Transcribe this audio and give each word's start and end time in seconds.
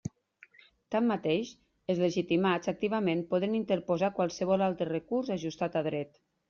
Tanmateix, 0.95 1.51
els 1.93 2.01
legitimats 2.05 2.73
activament 2.73 3.23
poden 3.35 3.55
interposar 3.61 4.13
qualsevol 4.21 4.69
altre 4.71 4.93
recurs 4.95 5.35
ajustat 5.41 5.81
a 5.83 5.91
dret. 5.93 6.23